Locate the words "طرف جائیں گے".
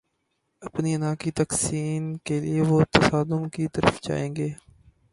3.67-4.49